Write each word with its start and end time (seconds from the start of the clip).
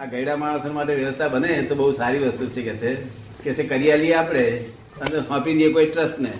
આ 0.00 0.04
ગયડા 0.04 0.36
માણસો 0.36 0.72
માટે 0.72 0.94
વ્યવસ્થા 0.94 1.28
બને 1.28 1.62
તો 1.62 1.74
બહુ 1.74 1.92
સારી 1.92 2.18
વસ્તુ 2.18 2.46
છે 2.46 2.62
કે 2.62 2.76
છે. 2.76 2.94
કે 3.44 3.54
છે 3.54 3.62
કરી 3.62 3.92
આલીએ 3.92 4.14
આપણે 4.14 4.44
અને 5.00 5.18
સોંપી 5.20 5.54
દઈએ 5.54 5.72
કોઈ 5.72 5.86
ટ્રસ્ટ 5.86 6.18
ને 6.18 6.32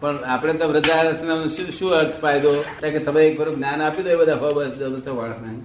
પણ 0.00 0.24
આપણે 0.24 0.52
તો 0.52 0.68
વૃદ્ધાશ્રમ 0.68 1.46
શું 1.46 1.72
શું 1.78 1.92
અર્થ 1.92 2.20
ફાયદો? 2.20 2.52
એટલે 2.60 2.90
કે 2.90 2.98
તમે 2.98 3.26
એક 3.26 3.38
ખરું 3.38 3.56
જ્ઞાન 3.56 3.82
આપી 3.82 4.02
દો 4.02 4.10
એ 4.10 4.16
બધા 4.16 4.34
બસ 4.34 4.72
બસો 4.92 5.16
વાળાને. 5.16 5.60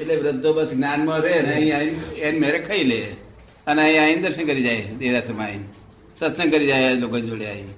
એટલે 0.00 0.16
વૃદ્ધો 0.16 0.52
બસ 0.52 0.66
જ્ઞાનમાં 0.66 1.20
રહે 1.20 1.42
ને 1.42 1.72
અહીં 1.72 2.14
એને 2.16 2.38
મેરે 2.38 2.58
ખાઈ 2.58 2.84
લે. 2.84 3.00
અને 3.66 3.82
અહીં 3.82 4.02
આવીને 4.02 4.22
દર્શન 4.22 4.44
કરી 4.44 4.62
જાય 4.62 4.82
દેરાસરમાં 4.98 5.46
આવીને. 5.46 5.64
સત્સંગ 6.18 6.50
કરી 6.52 6.66
જાય 6.66 6.94
લોકો 6.94 7.20
જોડે 7.20 7.46
આવી 7.46 7.74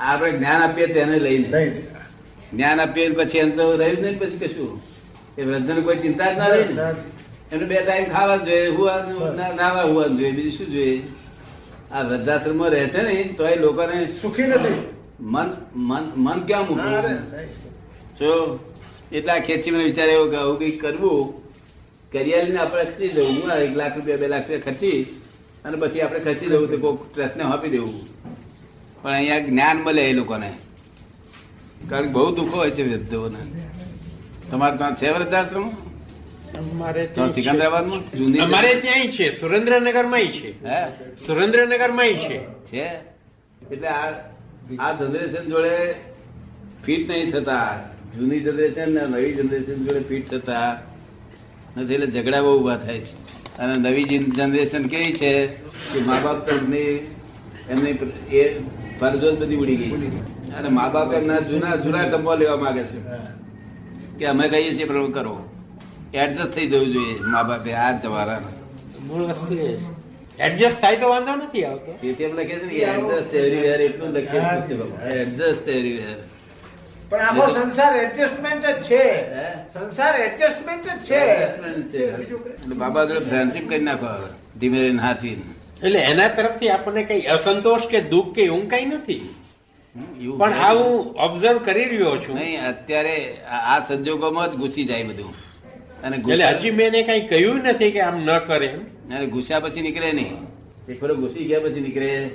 આપણે 0.00 0.30
જ્ઞાન 0.32 0.62
આપીએ 0.62 0.86
તેને 0.86 1.18
લઈને. 1.18 1.48
જ્ઞાન 2.52 2.80
આપીએ 2.80 3.10
પછી 3.10 3.38
એમ 3.38 3.50
તો 3.50 3.76
રહ્યું 3.76 4.02
નહીં 4.02 4.18
પછી 4.18 4.38
કશું. 4.38 4.82
એ 5.38 5.42
વૃદ્ધને 5.42 5.80
કોઈ 5.80 5.96
ચિંતા 5.96 6.32
જ 6.32 6.38
ના 6.38 6.46
રહી 6.46 6.74
ને. 6.74 7.15
એમને 7.52 7.66
બે 7.70 7.76
ટાઈમ 7.82 8.06
ખાવા 8.14 8.38
જોઈએ 8.46 8.68
હુવાનું 8.76 9.36
નાવા 9.56 9.86
હુવાનું 9.90 10.18
જોઈએ 10.18 10.34
બીજું 10.36 10.54
શું 10.58 10.68
જોઈએ? 10.74 11.02
આ 11.92 12.02
વૃદ્ધાશ્રમમાં 12.08 12.70
રહે 12.70 12.88
છે 12.94 13.02
ને 13.02 13.14
તો 13.38 13.42
એ 13.48 13.56
લોકોને 13.56 13.96
સુખી 14.20 14.48
નથી. 14.50 14.78
મન 15.32 15.48
મન 15.88 16.04
મન 16.16 16.38
ક્યાં 16.46 16.66
મૂકવું? 16.68 17.18
જો 18.18 18.30
એટલા 19.12 19.38
ખેંચી 19.38 19.70
મને 19.70 19.84
વિચાર 19.84 20.08
એવો 20.08 20.26
કે 20.32 20.36
આવું 20.36 20.58
કઈ 20.58 20.76
કરવું 20.82 21.22
કરિયાલીને 22.12 22.58
આપણે 22.58 22.84
ખર્ચી 22.84 23.14
દેવું 23.16 23.34
હું 23.36 23.50
એક 23.66 23.74
લાખ 23.76 23.94
રૂપિયા 23.96 24.22
બે 24.22 24.28
લાખ 24.28 24.46
રૂપિયા 24.48 24.66
ખર્ચી 24.66 24.98
અને 25.64 25.76
પછી 25.76 26.02
આપણે 26.02 26.20
ખર્ચી 26.20 26.48
દેવું 26.48 26.68
તો 26.70 26.76
કોઈ 26.78 26.98
ટ્રસ્ટને 27.12 27.42
આપી 27.44 27.70
દેવું. 27.70 27.96
પણ 29.02 29.12
અહીંયા 29.12 29.40
જ્ઞાન 29.40 29.76
મળે 29.76 30.02
એ 30.10 30.12
લોકોને. 30.12 30.50
કારણ 31.90 32.06
કે 32.06 32.12
બહુ 32.12 32.30
દુઃખો 32.36 32.56
હોય 32.56 32.70
છે 32.70 32.82
વૃદ્ધોને. 32.82 33.40
તમારે 34.50 34.76
ત્યાં 34.76 34.96
છે 34.96 35.08
વૃદ્ધાશ્રમ? 35.10 35.66
અમારે 36.46 36.66
તમારે 36.70 37.06
ત્યાં 37.06 37.28
છે. 37.28 37.34
સિકંદરાબાદમાં 37.34 38.18
જૂની 38.18 38.38
અમારે 38.38 38.74
ત્યાંય 38.74 39.06
છે. 39.06 39.30
સુરેન્દ્રનગરમાં 39.30 40.20
છે. 40.20 40.64
હે? 40.64 40.86
સુરેન્દ્રનગરમાં 41.26 42.06
છે. 42.06 42.38
છે? 42.44 42.84
એટલે 43.72 43.88
આ 43.88 44.10
આ 44.78 44.92
જનરેશન 44.92 45.48
જોડે 45.48 45.94
ફિટ 46.84 47.08
નહીં 47.08 47.30
થતા. 47.30 47.90
જૂની 48.16 48.40
જનરેશન 48.40 48.94
ને 48.94 49.00
નવી 49.00 49.32
જનરેશન 49.32 49.74
જોડે 49.74 50.00
ફિટ 50.00 50.30
થતા. 50.30 50.82
નથી 51.76 51.94
એટલે 51.94 52.06
ઝઘડા 52.06 52.42
બહુ 52.42 52.60
ઊભા 52.60 52.76
થાય 52.76 52.98
છે. 52.98 53.14
અને 53.58 53.74
નવી 53.74 54.04
જનરેશન 54.18 54.86
કેવી 54.86 55.12
છે 55.12 55.46
કે 55.46 56.00
મા 56.00 56.20
બાપ 56.24 56.46
તરફની 56.46 57.14
એમની 57.70 57.90
એ 58.36 58.58
ફરજો 59.00 59.36
બધી 59.36 59.56
ઉડી 59.56 59.76
ગઈ 59.76 59.90
અને 60.58 60.68
મા 60.68 60.88
બાપ 60.88 61.14
એમના 61.14 61.38
જૂના 61.38 61.76
જૂના 61.76 62.08
ટંબો 62.08 62.34
લેવા 62.34 62.56
માંગે 62.56 62.82
છે. 62.82 62.98
કે 64.18 64.26
અમે 64.26 64.48
કહીએ 64.48 64.76
છીએ 64.76 64.84
પ્રભુ 64.84 65.12
કરો. 65.12 65.48
એડજસ્ટ 66.14 66.54
થઈ 66.54 66.66
જવું 66.66 66.92
જોઈએ 66.92 67.20
મા 67.20 67.42
બાપે 67.42 67.72
આ 67.72 67.92
જવારા 67.92 68.40
મૂળ 69.06 69.22
વસ્તુ 69.22 69.54
એ 69.54 69.78
એડજસ્ટ 70.38 70.80
થાય 70.80 70.96
તો 70.96 71.08
વાંધો 71.08 71.34
નથી 71.36 71.64
આવતો. 71.64 71.90
એમ 72.02 72.32
લખે 72.38 72.54
છે 72.54 72.66
ને 72.66 72.74
એડજસ્ટ 72.74 73.34
એવરીવેર 73.34 73.80
એટલું 73.80 74.10
લખે 74.10 74.38
છે 74.66 74.74
એડજસ્ટ 75.20 75.68
એવરીવેર 75.68 76.16
પણ 77.10 77.20
આખો 77.20 77.46
સંસાર 77.54 77.92
એડજસ્ટમેન્ટ 77.96 78.66
જ 78.66 78.82
છે. 78.82 79.04
સંસાર 79.74 80.14
એડજસ્ટમેન્ટ 80.20 80.84
જ 80.86 80.98
છે. 81.02 81.20
એટલે 82.02 82.74
બાબા 82.74 83.04
જોડે 83.04 83.24
ફ્રેન્ડશિપ 83.30 83.68
કરી 83.68 83.84
નાખો 83.88 84.06
ધીમે 84.60 84.78
ધીમે 84.78 84.98
હાચવીને 84.98 85.44
એટલે 85.82 85.98
એના 85.98 86.28
તરફથી 86.28 86.68
આપણને 86.68 87.02
કઈ 87.04 87.20
અસંતોષ 87.20 87.86
કે 87.86 88.00
દુઃખ 88.00 88.34
કે 88.34 88.42
એવું 88.44 88.68
કઈ 88.68 88.86
નથી. 88.86 89.34
પણ 90.38 90.52
આવું 90.52 90.86
હું 90.86 91.16
ઓબ્ઝર્વ 91.16 91.58
કરી 91.58 91.84
રહ્યો 91.84 92.16
છું. 92.16 92.34
નહીં 92.34 92.68
અત્યારે 92.68 93.16
આ 93.40 93.76
આ 93.76 93.80
સંજોગોમાં 93.88 94.50
જ 94.50 94.56
ઘૂસી 94.56 94.84
જાય 94.84 95.02
બધું. 95.02 95.34
અને 96.06 96.16
હજી 96.16 96.70
મેં 96.70 96.86
એને 96.86 97.02
કઈ 97.02 97.20
કહ્યું 97.26 97.56
નથી 97.56 97.90
કે 97.90 98.00
આમ 98.00 98.20
ન 98.24 98.38
કરે 98.38 98.68
અને 99.14 99.26
ઘૂસ્યા 99.26 99.60
પછી 99.60 99.80
નીકળે 99.80 100.12
નહીં. 100.12 100.36
એ 100.88 100.94
ખરો 100.94 101.14
ઘૂસી 101.14 101.44
ગયા 101.44 101.60
પછી 101.60 101.80
નીકળે? 101.80 102.30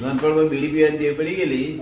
નાનપણમાં 0.00 0.48
બીડી 0.48 0.68
પીવાની 0.68 0.98
ટેવ 0.98 1.16
પડી 1.18 1.34
ગયેલી? 1.34 1.80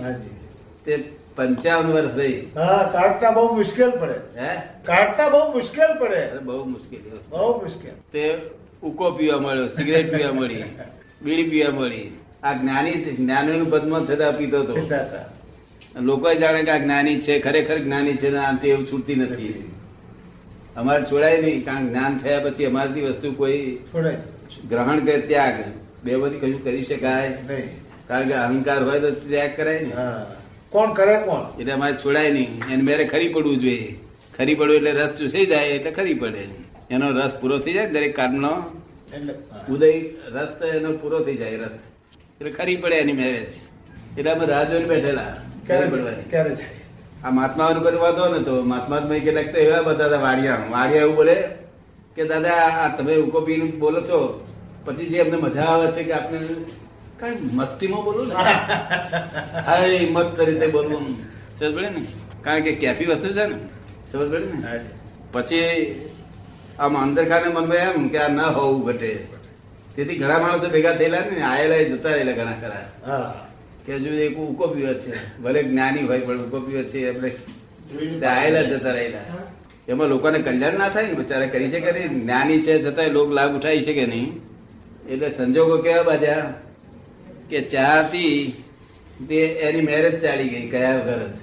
તે 0.85 1.03
પંચાવન 1.35 1.91
વર્ષ 1.91 2.15
થઈ. 2.15 2.47
કાઢતા 2.91 3.31
બહુ 3.31 3.55
મુશ્કેલ 3.55 3.91
પડે. 3.91 4.41
હે? 4.41 4.61
કાઢતા 4.83 5.29
બહુ 5.29 5.53
મુશ્કેલ 5.53 5.87
પડે. 5.99 6.39
બહુ 6.43 6.65
મુશ્કેલી 6.65 7.09
બહુ 7.29 7.61
મુશ્કેલ. 7.61 7.93
તે 8.11 8.37
ઉકો 8.83 9.11
પીવા 9.11 9.39
મળ્યો 9.39 9.67
સિગરેટ 9.67 10.15
પીવા 10.15 10.33
મળી 10.33 10.63
બીડી 11.23 11.43
પીવા 11.43 11.71
મળી. 11.79 12.17
આ 12.43 12.53
જ્ઞાની 12.53 12.91
જ્ઞાનીનું 12.91 13.71
પદમાં 13.71 14.05
છતાં 14.05 14.37
પીતો 14.37 14.61
હતો. 14.61 14.75
લોકો 16.01 16.33
જાણે 16.33 16.63
કે 16.63 16.71
આ 16.71 16.77
જ્ઞાની 16.77 17.19
છે 17.21 17.39
ખરેખર 17.39 17.77
જ્ઞાની 17.77 18.13
છે 18.13 18.35
આમ 18.35 18.57
તે 18.57 18.67
એવું 18.67 18.85
છૂટતી 18.91 19.15
નથી. 19.15 19.53
અમારે 20.77 21.03
છોડાય 21.03 21.41
નહીં 21.41 21.65
કારણ 21.65 21.85
કે 21.85 21.89
જ્ઞાન 21.89 22.17
થયા 22.17 22.39
પછી 22.39 22.65
અમારાથી 22.65 23.01
વસ્તુ 23.01 23.33
કોઈ 23.33 23.77
ગ્રહણ 24.69 24.99
કે 24.99 25.17
ત્યાગ. 25.17 25.55
બે 26.03 26.15
બધી 26.15 26.39
કશું 26.39 26.63
કરી 26.63 26.85
શકાય. 26.85 27.29
કારણ 28.07 28.27
કે 28.27 28.33
અહંકાર 28.33 28.83
હોય 28.83 28.99
તો 28.99 29.11
ત્યાગ 29.11 29.51
કરાય 29.57 29.79
ને. 29.79 29.91
કોણ 30.69 30.93
કરે 30.93 31.17
કોણ? 31.17 31.61
એટલે 31.61 31.73
અમારે 31.73 31.93
છોડાય 31.93 32.31
નહીં. 32.31 32.73
એને 32.73 32.83
મેરે 32.83 33.05
ખરી 33.05 33.29
પડવું 33.29 33.57
જોઈએ. 33.57 33.95
ખરી 34.37 34.55
પડવું 34.55 34.75
એટલે 34.75 34.91
રસ 34.91 35.09
ચૂસી 35.09 35.45
જાય 35.45 35.67
એટલે 35.67 35.91
ખરી 35.91 36.13
પડે. 36.13 36.47
એનો 36.91 37.11
રસ 37.11 37.33
પૂરો 37.41 37.57
થઈ 37.57 37.73
જાય 37.73 37.87
દરેક 37.87 38.15
કામનો 38.15 38.39
નો 38.39 38.53
ઉદય 39.69 39.91
રસ 40.27 40.47
તો 40.59 40.65
એનો 40.67 40.91
પૂરો 40.97 41.19
થઈ 41.19 41.37
જાય 41.37 41.55
રસ. 41.55 41.71
એટલે 42.41 42.51
ખરી 42.51 42.75
પડે 42.75 42.95
એની 42.95 43.13
મેરેજ. 43.13 43.49
એટલે 44.17 44.31
અમે 44.31 44.45
રાહ 44.45 44.63
જોઈને 44.63 44.85
બેઠેલા. 44.85 45.33
ખરી 45.67 45.89
પડવાની. 45.89 46.80
આ 47.25 47.31
મહાત્મા 47.31 47.73
કોઈ 47.73 47.95
વાંધો 47.95 48.25
નતો. 48.35 48.63
મહાત્મા 48.63 49.19
કેટલાક 49.25 49.51
તો 49.53 49.57
એવા 49.57 49.81
બધા 49.81 50.05
હતા 50.05 50.19
વાડિયા 50.19 50.67
વાડિયા 50.71 51.01
એવું 51.01 51.15
બોલે 51.15 51.35
કે 52.15 52.23
દાદા 52.25 52.51
આ 52.51 52.97
તમે 52.97 53.15
ઉકો 53.15 53.41
પીને 53.41 53.65
બોલો 53.71 54.01
છો. 54.01 54.47
પછી 54.85 55.05
જે 55.05 55.19
અમને 55.19 55.37
મજા 55.37 55.61
આવે 55.61 55.87
છે 55.91 56.03
કે 56.03 56.13
આપને 56.13 56.39
કઈ 57.19 57.35
મસ્તીમાં 57.53 58.03
બોલો 58.03 58.25
ને. 58.25 58.33
હા 59.67 59.77
મસ્ત 60.11 60.39
રીતે 60.39 60.67
બોલવું 60.67 61.05
સમજ 61.59 61.75
પડે 61.75 61.89
ને? 61.89 62.01
કારણ 62.41 62.61
કે 62.61 62.71
કેફી 62.71 63.05
વસ્તુ 63.05 63.33
છે 63.33 63.45
ને 63.45 63.55
સમજ 64.11 64.31
પડે 64.31 64.39
ને. 64.39 64.79
પછી 65.31 66.09
આમ 66.79 66.97
અંદર 66.97 67.29
ખાને 67.29 67.47
મનમાં 67.47 67.77
એમ 67.77 68.07
કે 68.07 68.17
આ 68.17 68.27
ન 68.27 68.39
હોવું 68.39 68.85
ઘટે. 68.85 69.27
તેથી 69.95 70.17
ઘણા 70.17 70.39
માણસો 70.39 70.69
ભેગા 70.69 70.93
થયેલા 70.93 71.19
ને 71.19 71.43
આયેલા 71.43 71.83
જતા 71.83 72.09
રહેલા 72.09 72.31
ઘણા 72.31 72.57
ખરા. 72.61 73.50
કે 73.85 73.95
હજુ 73.95 74.09
એક 74.09 74.37
ઉકો 74.37 74.67
પીવે 74.67 74.93
છે. 74.93 75.41
ભલે 75.41 75.63
જ્ઞાની 75.63 76.01
હોય 76.01 76.19
પણ 76.19 76.37
ઉકો 76.37 76.59
પીવે 76.59 76.83
છે 76.83 77.09
આપણે 77.09 78.25
આયેલા 78.25 78.61
જતા 78.61 78.91
રહેલા. 78.91 79.19
એમાં 79.87 80.07
લોકોને 80.07 80.39
કલ્યાણ 80.39 80.73
ના 80.73 80.89
થાય 80.89 81.07
ને? 81.07 81.13
બિચારા 81.13 81.45
કરી 81.45 81.69
છે 81.69 81.79
કે 81.79 82.07
જ્ઞાની 82.07 82.61
છે 82.61 82.83
છતાંય 82.83 83.09
લોક 83.09 83.31
લાભ 83.31 83.55
ઉઠાવી 83.55 83.79
કે 83.79 84.05
નહીં. 84.05 84.41
એટલે 85.09 85.29
સંજોગો 85.29 85.77
કેવા 85.77 86.03
બાજા? 86.03 86.53
કે 87.49 87.61
ચાહતી 87.61 88.63
તે 89.29 89.35
એની 89.35 89.81
મેરેજ 89.81 90.21
ચાલી 90.21 90.43
ગઈ 90.43 90.69
કયા 90.69 90.95
વગર 90.95 91.27
જ 91.27 91.37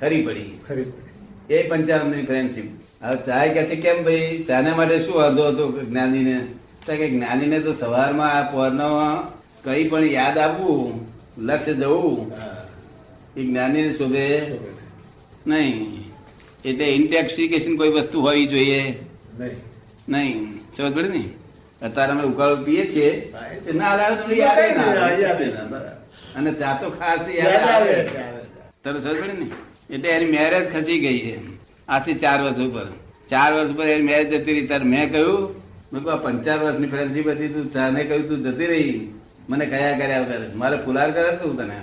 ખરી 0.00 0.22
પડી. 0.22 0.60
ખરી 0.68 0.92
એ 1.50 1.68
પંચાવનની 1.68 2.22
ફ્રેન્ડશીપ 2.22 2.70
હવે 3.02 3.16
ચાય 3.16 3.48
કે 3.48 3.64
છે 3.64 3.76
કેમ 3.76 4.04
ભાઈ? 4.04 4.44
ચાને 4.48 4.72
માટે 4.72 5.00
શું 5.00 5.14
વાંધો 5.14 5.48
હતો 5.48 5.80
જ્ઞાનીને? 5.80 6.40
કે 6.86 7.10
જ્ઞાનીને 7.10 7.58
તો 7.58 7.72
સવારમાં 7.72 8.32
આ 8.32 8.42
પોરનામાં 8.50 9.36
કઈ 9.64 9.88
પણ 9.88 10.04
યાદ 10.04 10.38
આપવું 10.38 11.15
લક્ષ્ય 11.38 11.74
જવું. 11.74 12.32
એ 13.36 13.44
જ્ઞાની 13.44 13.92
શોભે 13.92 14.40
નહીં. 15.46 16.04
એટલે 16.64 16.84
ઇન્ટેક્સિકેશન 16.84 17.76
કોઈ 17.76 17.88
વસ્તુ 17.88 18.20
હોવી 18.20 18.46
જોઈએ? 18.46 18.98
નહીં. 20.08 20.60
સમજ 20.76 20.94
પડે 20.94 21.08
ને? 21.08 21.28
અત્યારે 21.82 22.12
અમે 22.12 22.22
ઉકાળો 22.22 22.56
પીએ 22.56 22.90
છીએ. 22.90 23.32
ના 23.74 23.96
લાવે 23.96 24.16
તો 24.16 24.34
યાદ 24.34 24.58
આવે. 24.58 25.44
અને 26.34 26.52
ચા 26.52 26.78
તો 26.82 26.90
ખાસ 26.90 27.20
યાદ 27.28 27.68
આવે. 27.68 28.08
તને 28.84 29.00
સમજ 29.00 29.20
પડે 29.20 29.32
ને? 29.32 29.50
એટલે 29.94 30.08
એની 30.08 30.26
મેરેજ 30.26 30.72
ખસી 30.72 30.98
ગઈ 30.98 31.18
છે. 31.18 31.38
આથી 31.88 32.14
ચાર 32.14 32.42
વર્ષ 32.42 32.58
ઉપર. 32.58 32.86
ચાર 33.28 33.54
વર્ષ 33.54 33.70
ઉપર 33.70 33.86
એની 33.86 34.02
મેરેજ 34.02 34.28
જતી 34.28 34.52
રહી. 34.52 34.66
ત્યારે 34.66 34.84
મેં 34.84 35.12
કહ્યું 35.12 35.54
મેં 35.92 36.02
કહું 36.02 36.22
પંચાર 36.22 36.58
વર્ષની 36.58 36.86
ફ્રેન્ડશીપ 36.86 37.28
હતી 37.28 37.48
તું 37.48 37.70
ચાને 37.70 38.04
કહ્યું 38.04 38.28
તું 38.28 38.42
જતી 38.42 38.66
રહી. 38.66 39.12
મને 39.48 39.66
કયા 39.66 39.98
કર્યા 39.98 40.20
વગર 40.20 40.54
મારે 40.54 40.76
ફુલાર 40.76 41.10
કરે 41.10 41.36
તું 41.36 41.56
તને? 41.56 41.78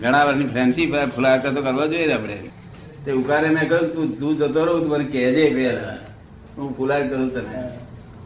ઘણા 0.00 0.24
વર્ષની 0.24 0.46
ફ્રેન્ડશીપ 0.46 0.94
ફુલાર 1.14 1.38
કરતો 1.42 1.62
કરવા 1.62 1.86
જોઈએ 1.86 2.12
આપણે. 2.12 2.36
તે 3.04 3.12
ઉકારે 3.12 3.48
મેં 3.48 3.68
કહ્યું 3.68 3.94
તું 3.94 4.18
તું 4.18 4.36
જતો 4.36 4.64
રહું 4.64 4.80
તું 4.80 4.88
મને 4.88 5.04
કહેજે 5.04 5.54
પહેલા 5.54 5.98
હું 6.58 6.76
ફુલાર 6.76 7.08
કરું 7.08 7.34
તને. 7.34 7.62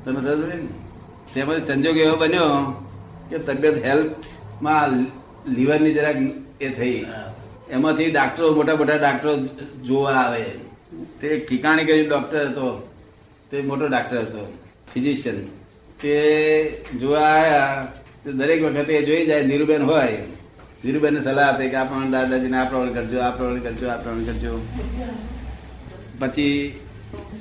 તમે 0.04 0.20
સમજ 0.20 0.54
ને? 0.54 0.68
તેમાં 1.34 1.66
સંજોગ 1.66 1.96
એવો 1.96 2.16
બન્યો 2.16 2.48
કે 3.30 3.38
તબિયત 3.38 3.86
હેલ્થમાં 3.86 4.88
લીવરની 5.50 5.94
જરાક 5.94 6.16
એ 6.60 6.68
થઈ. 6.68 7.06
એમાંથી 7.70 8.10
ડાક્ટરો 8.10 8.54
મોટા 8.54 8.76
મોટા 8.76 8.96
ડાક્ટરો 8.96 9.36
જોવા 9.86 10.12
આવે. 10.12 10.44
તે 11.20 11.46
ઠીકાણી 11.48 11.84
કર્યું 11.84 12.08
ડોક્ટર 12.08 12.40
હતો. 12.48 12.66
તે 13.50 13.62
મોટો 13.62 13.86
ડાક્ટર 13.86 14.18
હતો 14.18 14.58
ફિઝિશિયન. 14.94 15.59
તે 16.02 16.84
જોવા 17.00 17.20
આવ્યા 17.20 17.86
દરેક 18.26 18.62
વખતે 18.64 19.02
જોઈ 19.02 19.26
જાય 19.26 19.42
નીરુબેન 19.42 19.82
હોય. 19.82 20.18
નીરુબેન 20.84 21.22
સલાહ 21.22 21.48
આપે 21.48 21.68
કે 21.68 21.76
આ 21.76 21.84
પ્રમાણે 21.84 22.10
દાદાજીને 22.10 22.58
આ 22.58 22.64
પ્રમાણે 22.64 22.92
કરજો, 22.92 23.18
આ 23.20 23.30
પ્રમાણે 23.30 23.60
કરજો, 23.60 23.88
આ 23.88 23.96
પ્રમાણે 23.96 24.24
કરજો. 24.24 24.66
પછી 26.18 26.80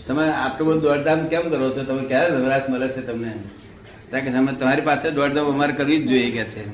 તમે 0.08 0.30
આટલું 0.30 0.68
બધું 0.68 0.82
દોડધામ 0.82 1.28
કેમ 1.28 1.42
કરો 1.42 1.70
છો? 1.70 1.84
તમે 1.84 2.08
ક્યારે 2.08 2.38
નવરાશ 2.38 2.70
મળે 2.70 2.88
છે 2.88 3.02
તમને? 3.02 3.34
કારણ 4.12 4.24
કે 4.24 4.32
તમે 4.32 4.52
તમારી 4.54 4.82
પાસે 4.82 5.12
દોડધામ 5.12 5.46
અમારે 5.46 5.74
કરવી 5.74 5.98
જ 5.98 6.08
જોઈએ 6.08 6.32
કે 6.32 6.44
છે. 6.44 6.70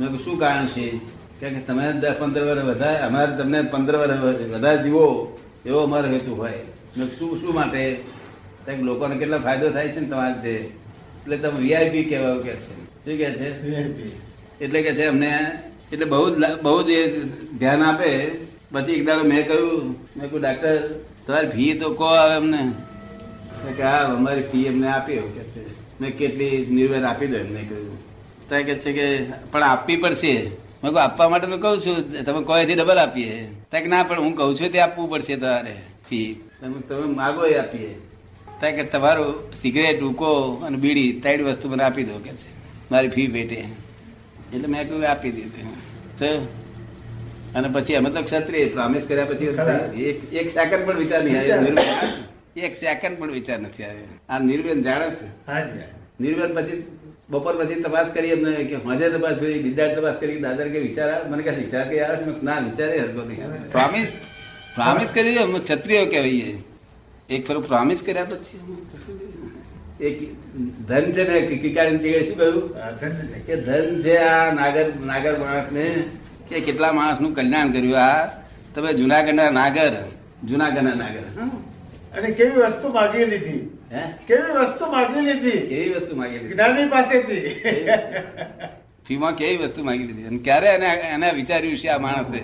મેં 0.00 0.18
શું 0.18 0.38
કારણ 0.38 0.66
છે? 0.66 0.98
કારણ 1.40 1.54
કે 1.54 1.60
તમે 1.60 1.92
દસ 1.92 2.14
પંદર 2.18 2.44
વર્ષ 2.44 2.64
વધારે, 2.64 2.98
અમારે 2.98 3.36
તમને 3.36 3.62
પંદર 3.62 3.96
વર્ષ 3.96 4.48
વધારે 4.48 4.82
જીવો 4.82 5.38
એવો 5.66 5.78
અમારો 5.78 6.08
હેતુ 6.08 6.34
હોય. 6.34 6.58
મેં 6.96 7.08
શું 7.18 7.40
શું 7.40 7.54
માટે? 7.54 8.00
લોકોને 8.80 9.16
કેટલો 9.16 9.38
ફાયદો 9.38 9.70
થાય 9.70 9.88
છે 9.88 10.00
ને 10.00 10.06
તમારે 10.06 10.72
એટલે 11.22 11.36
તમે 11.36 11.60
વીઆઈપી 11.60 12.04
કહેવાય 12.04 12.38
કે 12.38 12.54
છે. 12.54 12.72
શું 13.04 13.16
કે 13.18 13.28
છે. 13.34 13.48
એટલે 14.60 14.82
કે 14.82 14.94
છે 14.94 15.04
અમને 15.04 15.32
એટલે 15.92 16.04
બહુ 16.04 16.30
જ 16.30 16.60
બહુ 16.62 16.82
જ 16.82 16.90
એ 16.90 17.20
ધ્યાન 17.58 17.82
આપે. 17.82 18.10
પછી 18.72 18.92
એક 18.92 19.06
દાડો 19.06 19.24
મેં 19.24 19.46
કહ્યું 19.46 19.96
મેં 20.16 20.26
કહ્યું 20.30 20.40
ડાક્ટર 20.40 20.76
તમારી 21.26 21.50
ફી 21.50 21.74
તો 21.74 21.90
કહો 21.90 22.04
આવે 22.04 22.34
અમને? 22.34 22.72
કે 23.76 23.82
હા 23.82 24.04
અમારી 24.04 24.42
ફી 24.42 24.68
અમને 24.68 24.88
આપી. 24.88 25.12
એવું 25.12 25.34
કે 25.34 25.40
છે. 25.40 25.62
મેં 26.00 26.18
કેટલી 26.18 26.66
નિર્વેર 26.66 27.04
આપી 27.04 27.26
દો 27.26 27.36
એમને 27.36 27.62
કહ્યું. 27.62 27.98
તો 28.48 28.54
એ 28.54 28.62
કે 28.62 28.74
છે 28.74 28.92
કે 28.92 29.06
પણ 29.52 29.62
આપવી 29.62 29.96
પડશે. 29.96 30.34
મેં 30.82 30.92
કહું 30.92 31.02
આપવા 31.02 31.28
માટે 31.28 31.46
મેં 31.46 31.60
કહું 31.60 31.80
છું. 31.80 32.24
તમે 32.24 32.44
કહો 32.44 32.58
એથી 32.58 32.74
ડબલ 32.74 32.98
આપીએ? 32.98 33.44
તો 33.70 33.76
કે 33.78 33.86
ના 33.86 34.02
પણ 34.02 34.20
હું 34.20 34.36
કહું 34.36 34.56
છું 34.56 34.72
તે 34.72 34.80
આપવું 34.80 35.10
પડશે 35.10 35.36
તમારે 35.36 35.74
ફી. 36.08 36.40
તમે 36.60 36.80
તમે 36.88 37.06
માગો 37.14 37.46
એ 37.46 37.58
આપીએ. 37.58 38.09
કે 38.60 38.82
તમારું 38.82 39.52
સિગરેટ 39.54 40.02
ઉકો 40.02 40.30
અને 40.66 40.76
બીડી 40.76 41.12
ત્રણ 41.12 41.44
વસ્તુ 41.44 41.68
મને 41.68 41.84
આપી 41.84 42.04
દો 42.04 42.18
કે 42.18 42.30
છે. 42.30 42.50
મારી 42.90 43.08
ફી 43.08 43.28
પેટે 43.28 43.54
એટલે 44.54 44.66
મેં 44.66 44.88
કહ્યું 44.88 45.10
આપી 45.10 45.30
દીધું. 45.30 45.74
તો 46.18 46.26
અને 47.54 47.68
પછી 47.72 47.94
અમે 47.94 48.10
તો 48.10 48.22
ક્ષત્રિય 48.22 48.66
પ્રોમિસ 48.66 49.06
કર્યા 49.06 49.24
પછી 49.24 49.46
એક 50.02 50.32
એક 50.34 50.48
સેકન્ડ 50.50 50.86
પણ 50.86 50.98
વિચાર 50.98 51.24
નહીં 51.24 51.38
આવ્યો. 51.40 51.76
એક 52.56 52.76
સેકન્ડ 52.76 53.18
પણ 53.18 53.32
વિચાર 53.32 53.58
નથી 53.58 53.84
આવ્યો. 53.84 54.08
આ 54.28 54.38
નિર્વેન 54.38 54.82
જાણે 54.82 55.10
છે. 55.10 55.28
નિર્વેન 56.20 56.50
પછી 56.54 56.84
બપોર 57.30 57.54
પછી 57.60 57.74
તપાસ 57.74 58.06
કરી 58.14 58.28
એમને 58.28 58.64
કે 58.64 58.76
મજે 58.76 59.10
તપાસ 59.10 59.36
કરી 59.36 59.58
બીજા 59.58 59.94
તપાસ 59.94 60.16
કરી 60.20 60.40
દાદર 60.40 60.68
કે 60.68 60.78
વિચાર 60.78 61.08
આવે? 61.10 61.30
મને 61.30 61.42
કે 61.42 61.50
વિચાર 61.50 61.88
કે 61.88 62.00
આવે? 62.04 62.24
ના 62.42 62.58
વિચારે 62.58 63.00
હતો 63.00 63.24
નહીં. 63.24 63.70
પ્રોમિસ 63.70 64.16
પ્રોમિસ 64.74 65.10
કરી 65.14 65.36
ક્ષત્રિયો 65.64 66.06
કહેવાઈએ. 66.06 66.56
એક 67.30 67.46
ફરો 67.46 67.60
પ્રોમિસ 67.60 68.02
કર્યા 68.02 68.24
પછી? 68.24 68.58
એક 70.06 70.14
ધન 70.86 71.12
છે 71.12 71.28
ને 71.28 71.40
કિકારી 71.40 72.24
શું 72.26 72.38
કહ્યું. 72.38 73.46
કે 73.46 73.56
ધન 73.56 74.00
છે 74.02 74.16
આ 74.16 74.52
નાગર 74.52 74.94
નાગર 74.94 75.38
માણસ 75.38 75.72
ને 75.72 76.04
કે 76.48 76.60
કેટલા 76.60 76.92
માણસનું 76.92 77.34
કલ્યાણ 77.34 77.72
કર્યું 77.72 77.98
આ? 77.98 78.26
તમે 78.74 78.92
જુનાગઢના 78.92 79.50
નાગર 79.50 79.92
જુનાગઢના 80.44 80.94
નાગર. 80.94 81.40
હં? 81.40 81.48
અને 82.16 82.30
કેવી 82.30 82.50
વસ્તુ 82.50 82.88
માગી 82.88 83.24
લીધી? 83.24 83.78
હે? 83.92 84.02
કેવી 84.26 84.52
વસ્તુ 84.60 84.86
માગી 84.86 85.20
લીધી? 85.20 85.66
કેવી 85.66 85.94
વસ્તુ 85.94 86.16
માગી 86.16 86.38
લીધી? 86.38 86.54
જ્ઞાની 86.54 86.88
પાસેથી. 86.88 87.48
ફીમાં 89.06 89.34
કેવી 89.34 89.56
વસ્તુ 89.56 89.84
માગી 89.84 90.02
લીધી? 90.02 90.24
અને 90.24 90.38
ક્યારે 90.38 90.68
એને 90.68 90.86
એને 90.86 91.32
વિચાર્યું 91.32 91.78
છે 91.78 91.88
આ 91.88 91.98
માણસે? 91.98 92.40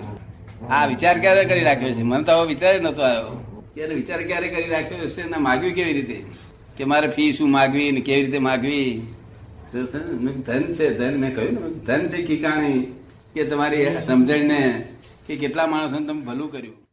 આ 0.69 0.85
વિચાર 0.85 1.19
ક્યારે 1.19 1.45
કરી 1.45 1.63
રાખ્યો 1.63 1.91
છે? 1.91 2.03
મને 2.03 2.23
તો 2.23 2.31
આવો 2.31 2.45
વિચાર 2.45 2.81
નતો 2.81 3.01
આવ્યો. 3.01 3.43
એને 3.81 3.93
વિચાર 3.93 4.23
ક્યારે 4.23 4.47
કરી 4.47 4.69
રાખ્યો 4.69 5.03
હશે 5.03 5.23
ને 5.23 5.37
માગવી 5.37 5.71
કેવી 5.71 5.93
રીતે? 5.93 6.23
કે 6.77 6.83
મારે 6.83 7.07
ફી 7.07 7.33
શું 7.33 7.51
માગવી 7.51 7.91
ને 7.91 8.01
કેવી 8.01 8.25
રીતે 8.25 8.39
માગવી? 8.39 9.01
ધન 9.73 10.73
છે, 10.73 10.97
ધન 10.97 11.17
મેં 11.17 11.35
કહ્યું 11.35 11.53
ને, 11.53 11.69
ધન 11.79 12.09
છે 12.09 12.21
કિકાણી 12.21 12.81
કે 13.33 13.43
તમારી 13.43 13.85
સમજણ 13.85 14.43
ને 14.43 14.89
કે 15.27 15.35
કેટલા 15.35 15.67
માણસોને 15.67 16.07
તમે 16.07 16.21
ભલું 16.21 16.51
કર્યું. 16.51 16.86